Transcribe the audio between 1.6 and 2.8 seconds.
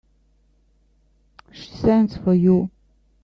sends for you.